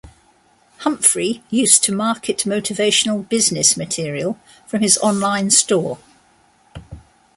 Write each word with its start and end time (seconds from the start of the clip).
Humphrey 0.77 1.43
used 1.51 1.83
to 1.83 1.91
market 1.91 2.39
motivational 2.39 3.29
business 3.29 3.77
material 3.77 4.39
from 4.65 4.81
his 4.81 4.97
online 4.97 5.51
store. 5.51 5.99